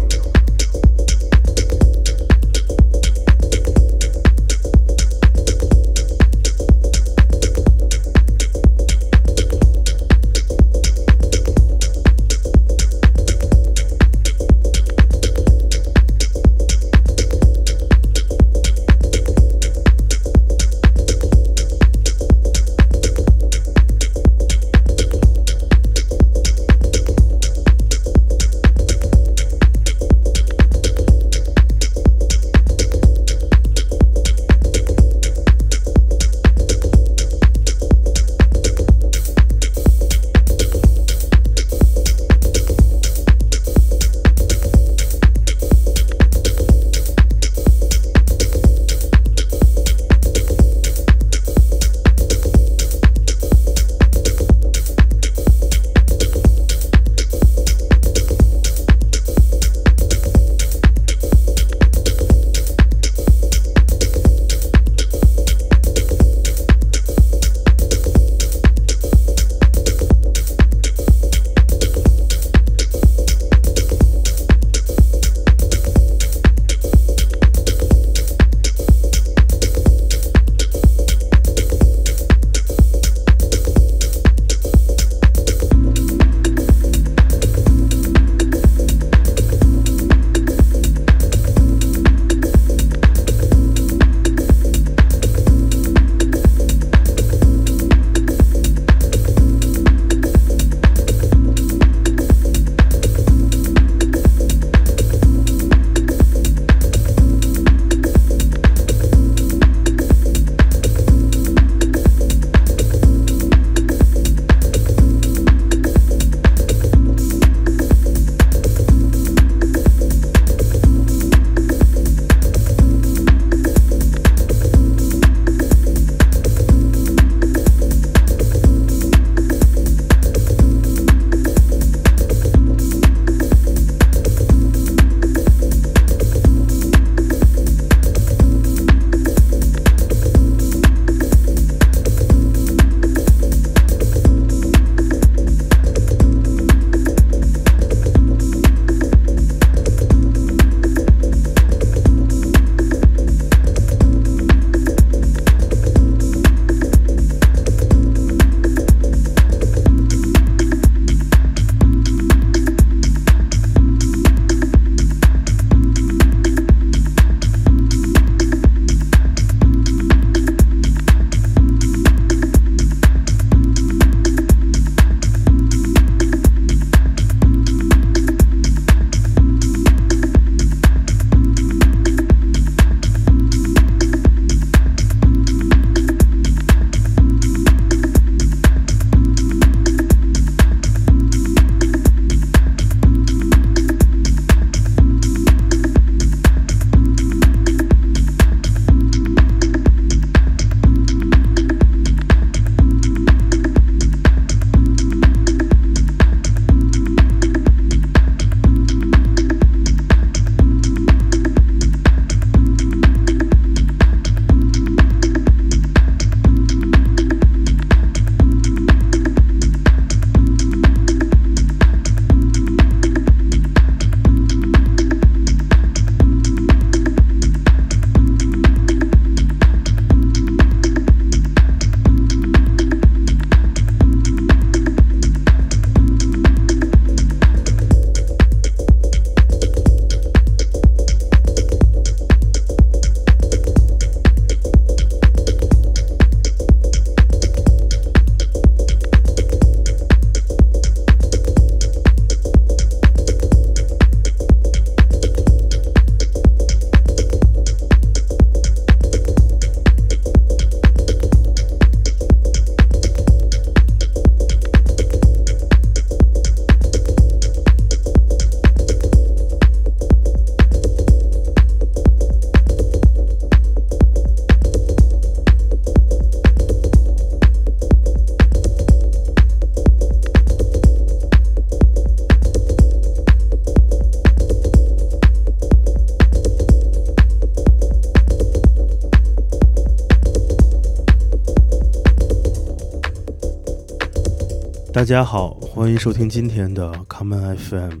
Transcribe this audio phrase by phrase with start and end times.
[295.02, 297.98] 大家好，欢迎收听今天的 Common FM。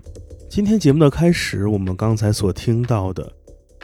[0.48, 3.28] 今天节目的开始，我们刚才所听到的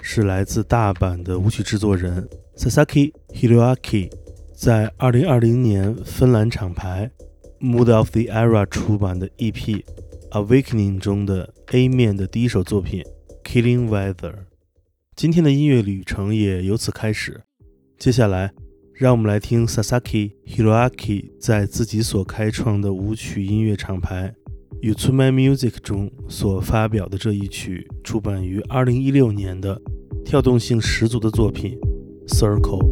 [0.01, 4.13] 是来自大阪的舞曲制作人 Sasaki Hiroaki
[4.55, 7.11] 在2020年芬兰厂牌
[7.59, 9.83] Mood of the Era 出版的 EP
[10.31, 13.03] Awakening 中的 A 面的第一首作品
[13.43, 14.33] Killing Weather。
[15.17, 17.41] 今天的音乐旅程也由此开始。
[17.99, 18.53] 接下来。
[18.99, 24.35] 让我们来听 Sasaki Hiroaki 在自己所开创的舞曲音乐厂牌
[24.83, 29.81] y u t u m a Music 中所发表的这一曲，出版于2016年的
[30.25, 31.79] 跳动性十足的作品
[32.29, 32.83] 《Circle》。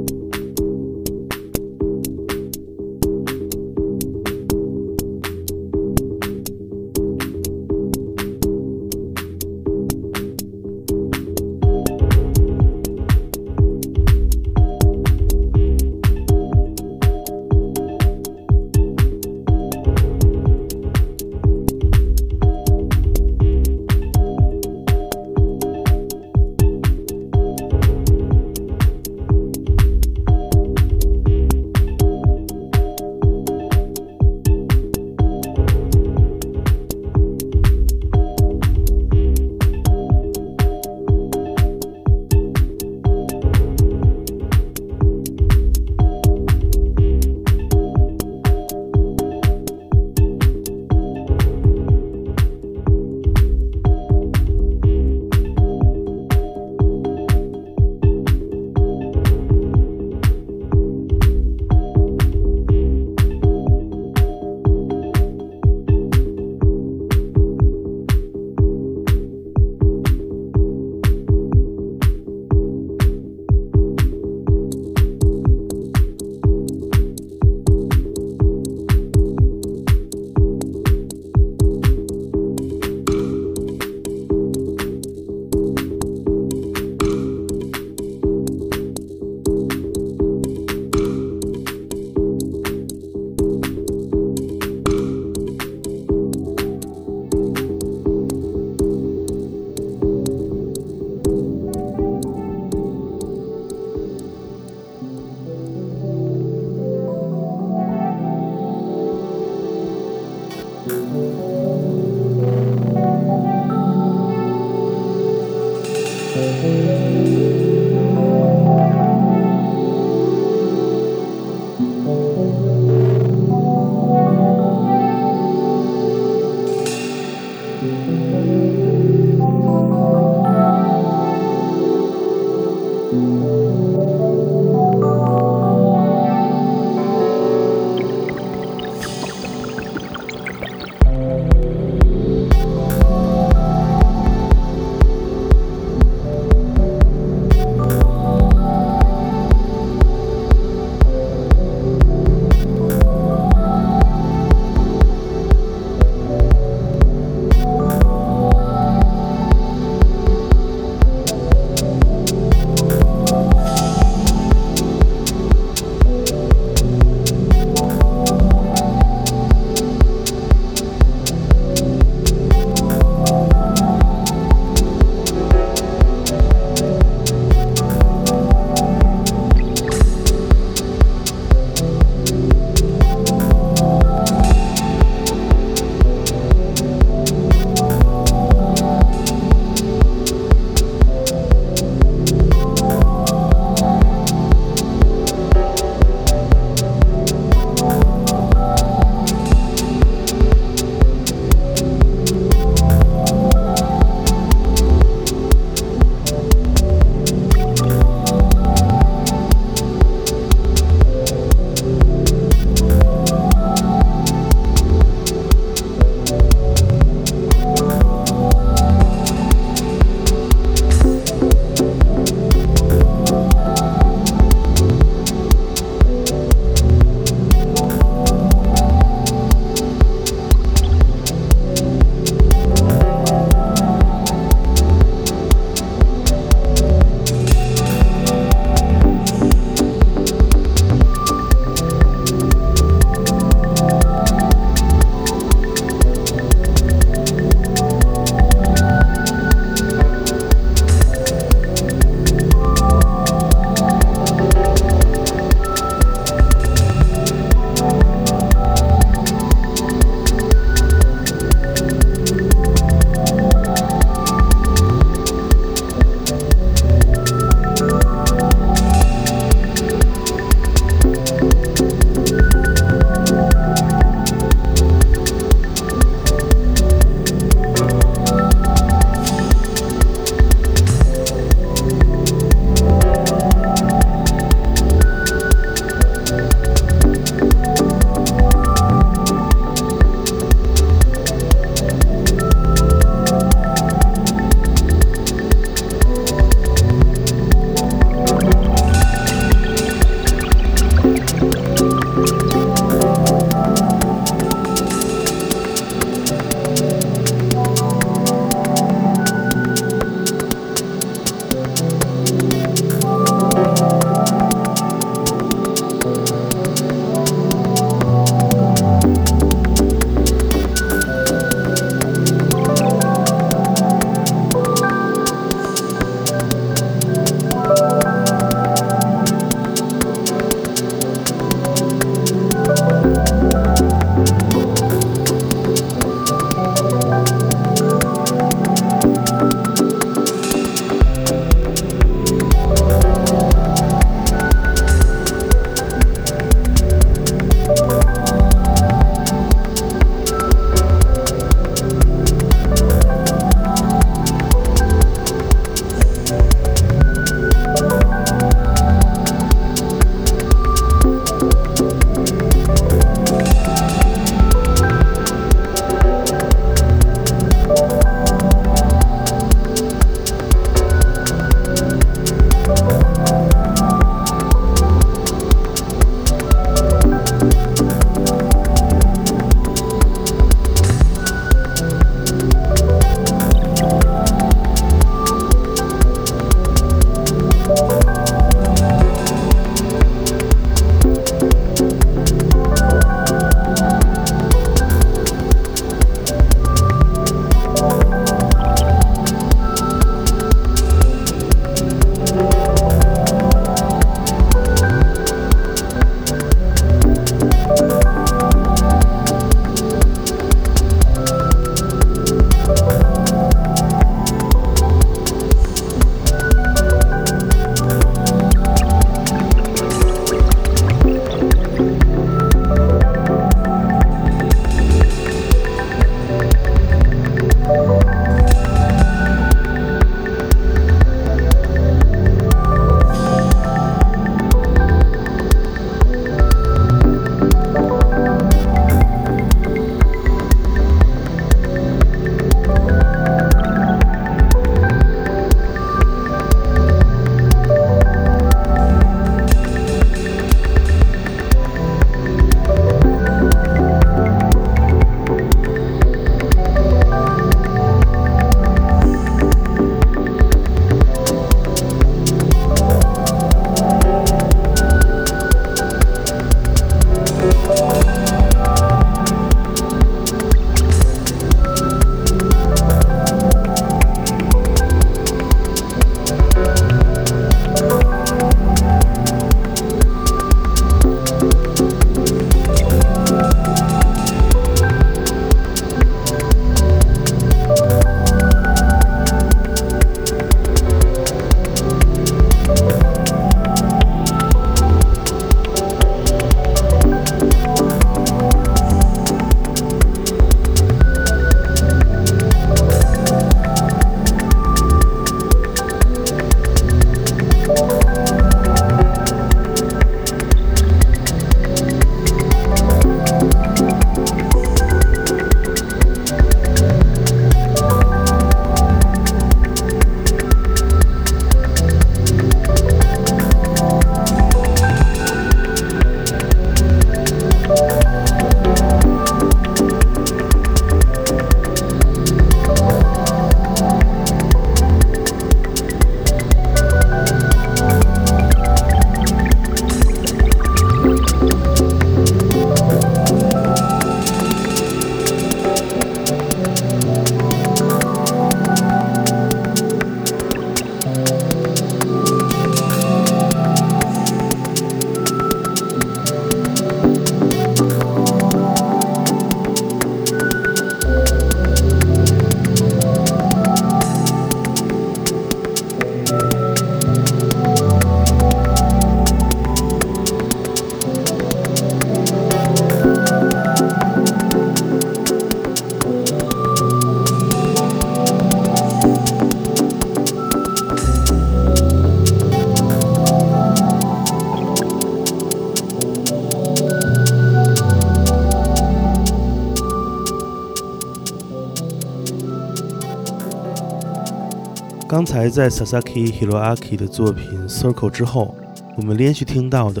[595.10, 598.54] 刚才在 Sasaki Hiroaki 的作品《Circle》之后，
[598.96, 600.00] 我们连续听到的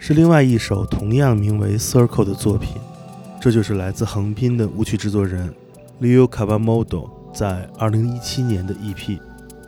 [0.00, 2.70] 是另外一首同样名为《Circle》的作品，
[3.40, 5.54] 这就是来自横滨的舞曲制作人
[6.00, 9.20] Leo Kawamoto 在2017年的 EP《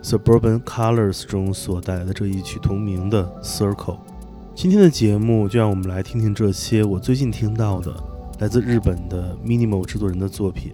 [0.03, 3.75] Suburban Colors》中所带来的这一曲同名的《Circle》。
[4.53, 7.93] 今天的节目就让我们来听听这些我最近听到的
[8.39, 10.73] 来自日本的 Minimal 制作人的作品。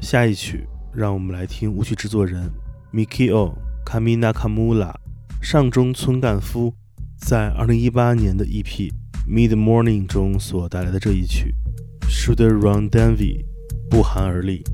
[0.00, 2.50] 下一曲，让我们来听舞曲制作人。
[2.92, 4.96] Mikio Kamina Kamula、
[5.40, 6.74] 上中村干夫
[7.16, 8.90] 在二零一八年的 EP
[9.28, 11.54] 《Mid Morning》中所带来的这一曲
[12.08, 13.44] ，s h o u d e Ron Davy
[13.88, 14.64] 不寒而栗。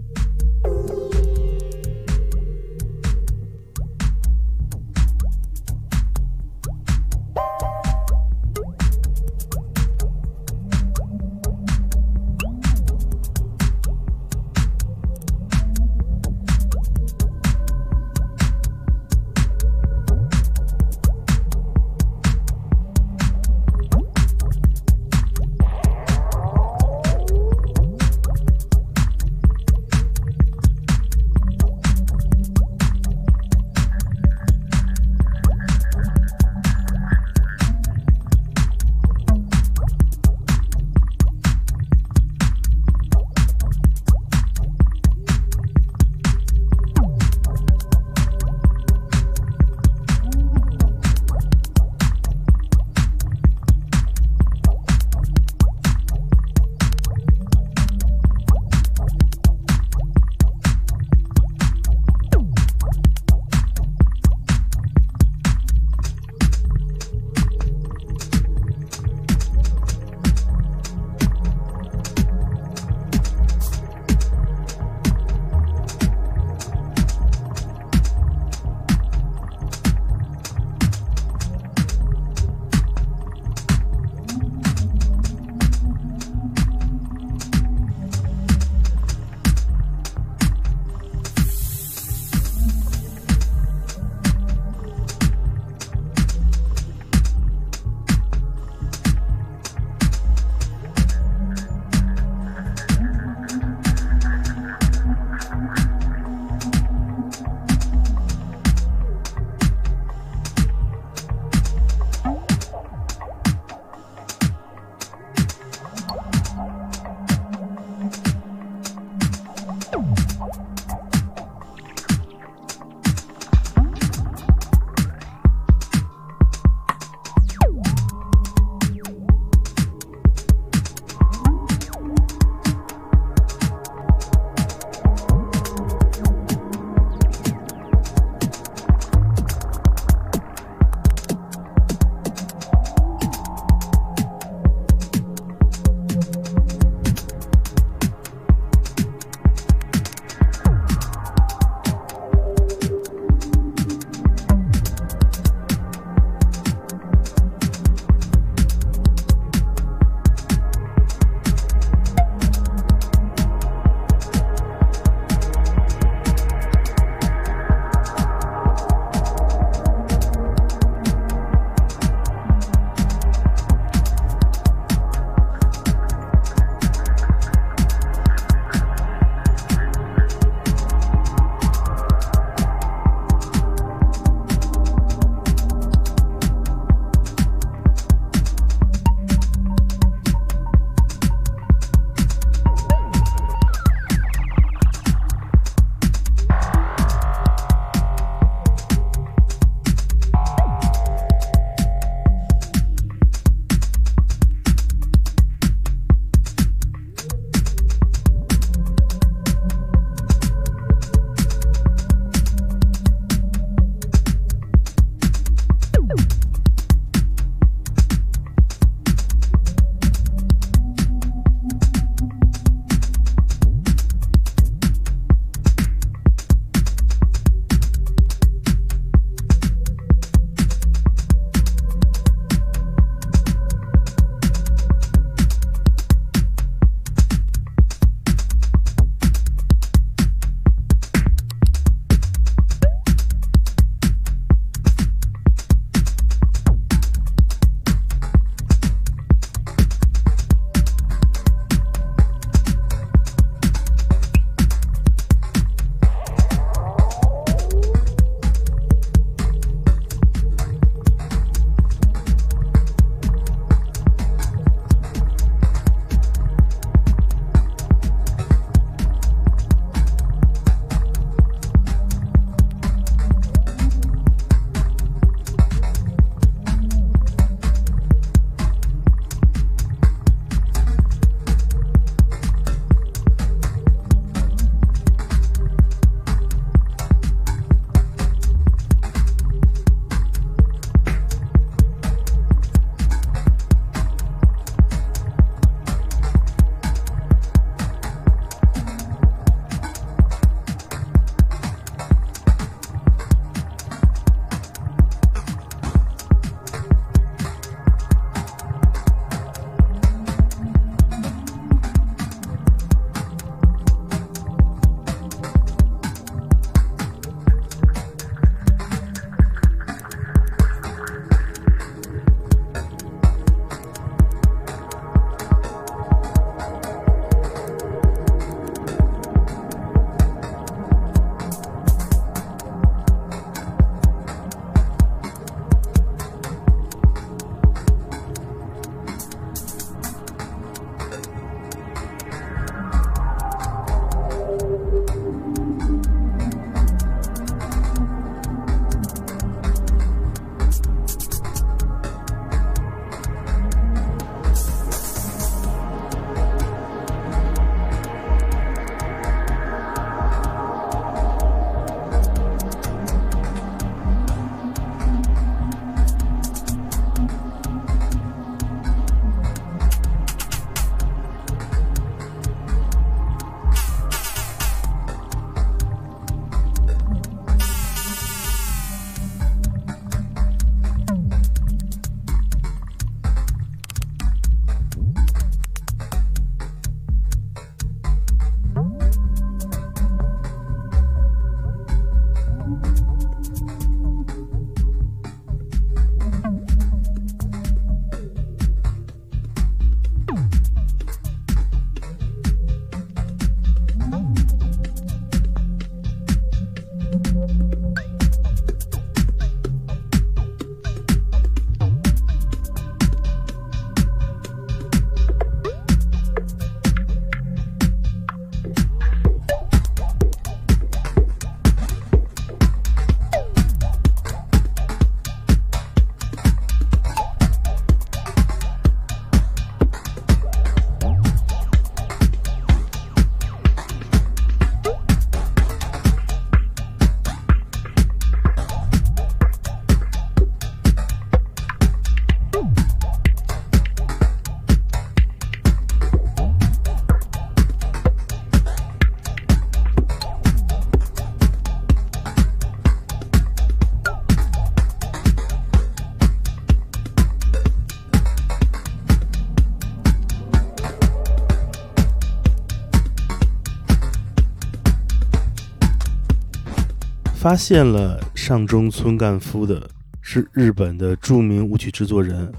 [467.47, 469.89] 发现了上中村干夫的
[470.21, 472.53] 是日本的著名舞曲制作人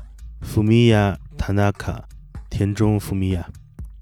[0.44, 2.08] 福米亚·塔纳卡
[2.50, 3.46] 田中福米亚。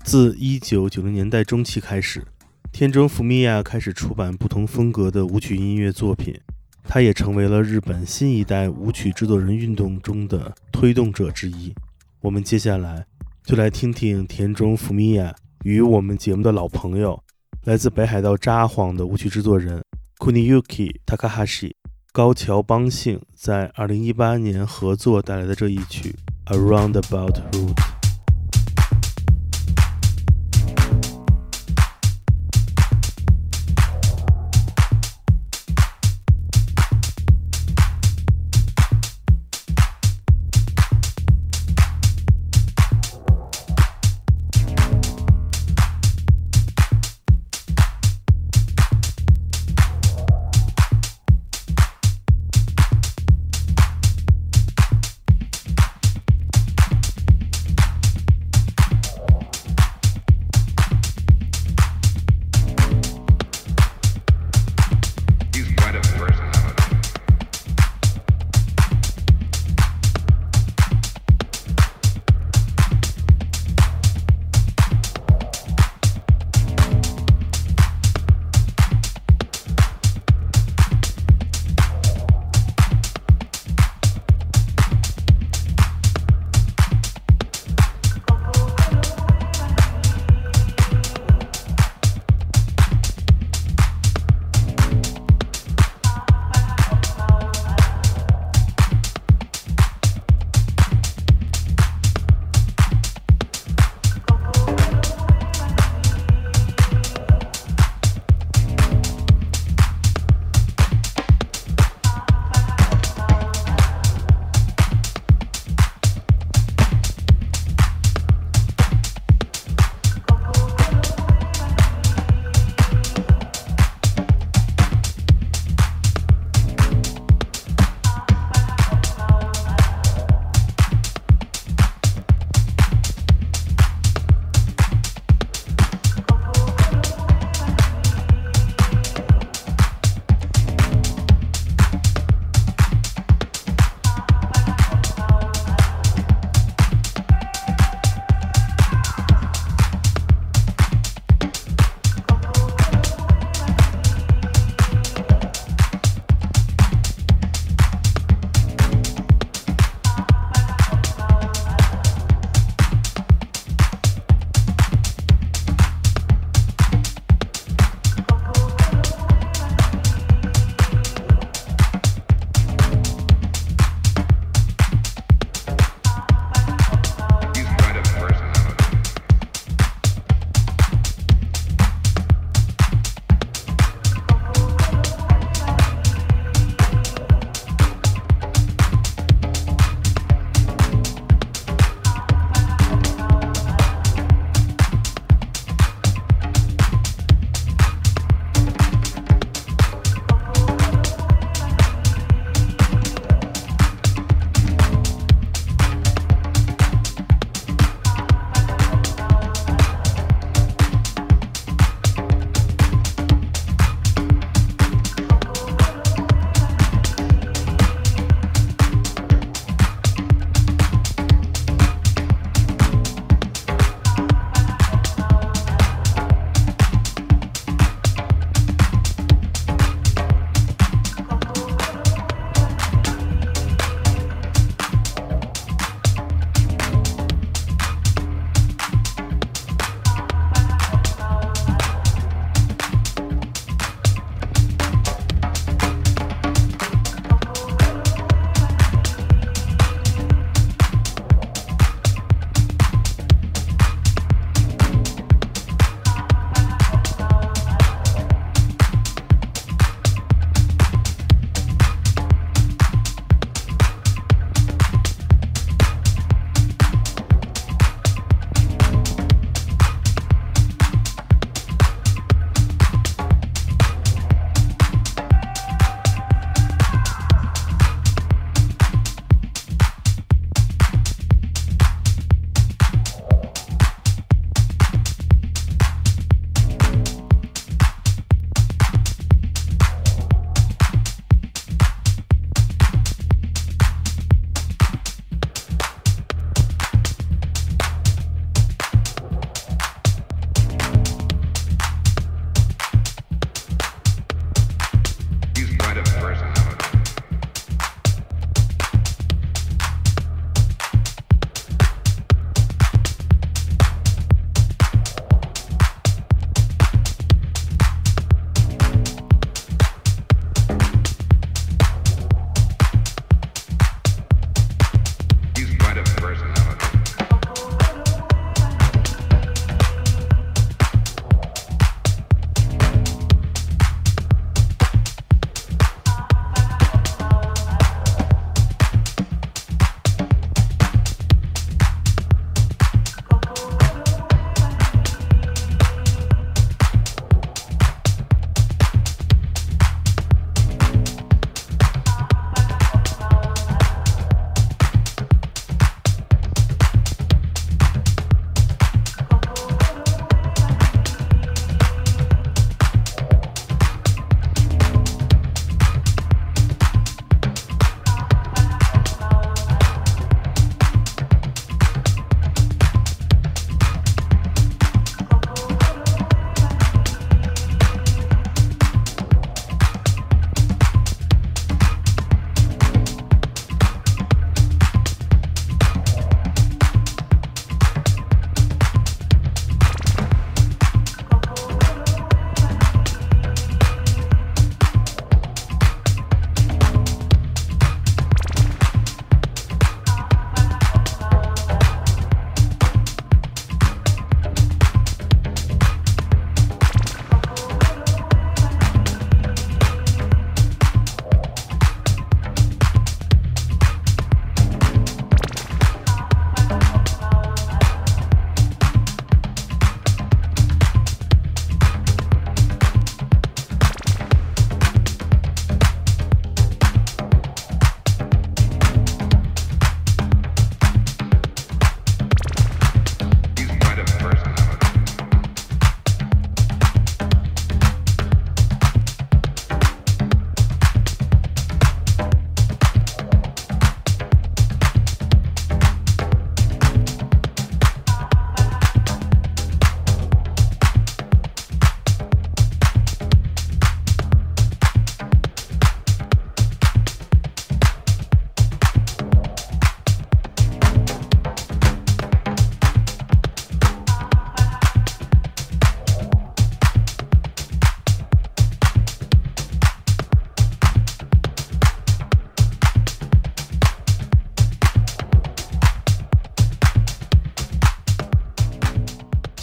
[0.04, 2.24] 自一九九零年代中期开始，
[2.72, 6.40] 田中福米亚开始出版不同风格的舞曲音乐作品，
[6.84, 11.74] 他也成为了日本新一代舞曲制作人运动中的推动者之一。
[12.22, 13.04] 我们接下来
[13.44, 17.20] 就来听听田中福米亚与我们节目的老朋友，
[17.64, 19.82] 来自北海道札幌的舞曲制作人。
[20.20, 21.74] Kuniyuki Takahashi
[22.14, 26.16] 高桥邦幸在二零一八年合作带来的这一曲
[26.54, 27.74] 《Around About Route》。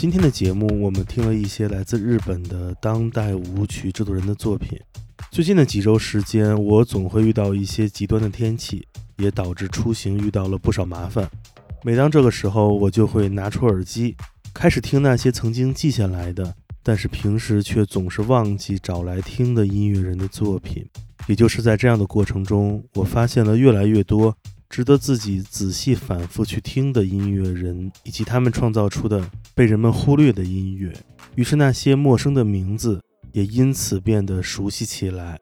[0.02, 4.76] 今天的节目，我们听了一些来自日本的当代舞曲制作人的作品。
[5.30, 8.84] 最近的几周时间，我总会遇到一些极端的天气，
[9.18, 11.30] 也导致出行遇到了不少麻烦。
[11.84, 14.16] 每当这个时候，我就会拿出耳机，
[14.52, 20.84] 开始听那些曾经记下来的，但是平时却总是忘记找来听的音乐人的作品。
[21.28, 24.36] 也就是在这样的过程中，我发现了越来越多。
[24.72, 29.22] 值得自己仔细反复去听的音乐人，以及他们创造出的
[29.54, 30.90] 被人们忽略的音乐。
[31.34, 32.98] 于是，那些陌生的名字
[33.32, 35.38] 也因此变得熟悉起来。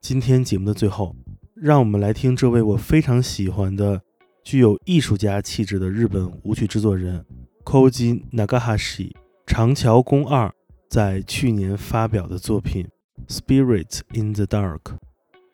[0.00, 1.14] 今天节目的最后，
[1.54, 4.02] 让我们来听这位我非常喜欢的、
[4.42, 7.24] 具有艺术家气质的日本舞曲制作人
[7.64, 9.12] Koji Nagahashi
[9.46, 10.52] 长桥宫二
[10.90, 12.84] 在去年发表的作品
[13.38, 14.82] 《Spirit in the Dark》。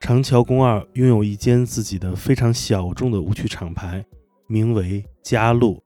[0.01, 4.05] 长桥宫二拥有一间自己的非常小众的舞曲厂牌，
[4.49, 5.81] 名为嘉路。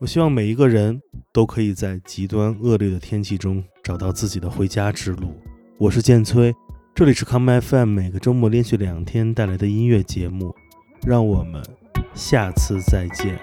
[0.00, 0.98] 我希望每一个人
[1.30, 5.34] 都可以在极端恶劣的天气中找到自己的回家之路。
[5.76, 6.52] 我是建崔，
[6.94, 10.54] 这里是 Come FM，每个周末连续两天带来的音乐节目。
[11.06, 11.62] 让我们
[12.14, 13.38] 下次再见。